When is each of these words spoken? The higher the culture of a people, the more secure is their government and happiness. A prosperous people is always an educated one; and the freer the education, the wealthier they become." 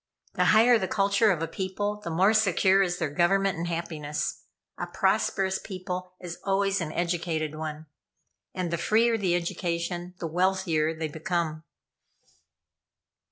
The 0.33 0.45
higher 0.45 0.79
the 0.79 0.87
culture 0.87 1.29
of 1.29 1.43
a 1.43 1.47
people, 1.47 2.01
the 2.03 2.09
more 2.09 2.33
secure 2.33 2.81
is 2.81 2.97
their 2.97 3.11
government 3.11 3.59
and 3.59 3.67
happiness. 3.67 4.45
A 4.79 4.87
prosperous 4.87 5.59
people 5.59 6.15
is 6.19 6.39
always 6.43 6.81
an 6.81 6.91
educated 6.93 7.53
one; 7.53 7.85
and 8.51 8.71
the 8.71 8.79
freer 8.79 9.15
the 9.15 9.35
education, 9.35 10.15
the 10.17 10.25
wealthier 10.25 10.91
they 10.97 11.07
become." 11.07 11.65